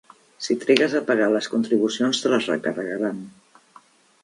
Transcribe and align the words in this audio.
Si 0.45 0.55
trigues 0.63 0.95
a 0.99 1.01
pagar 1.09 1.27
les 1.33 1.51
contribucions, 1.55 2.23
te 2.25 2.33
les 2.33 2.51
recarregaran. 2.55 3.23